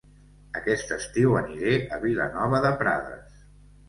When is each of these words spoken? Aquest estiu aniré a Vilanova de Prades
Aquest 0.59 0.93
estiu 0.95 1.35
aniré 1.41 1.73
a 1.97 1.99
Vilanova 2.05 2.63
de 2.65 2.73
Prades 2.81 3.37